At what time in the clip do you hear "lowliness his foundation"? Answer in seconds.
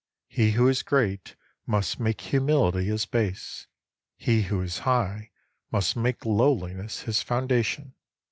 6.25-7.93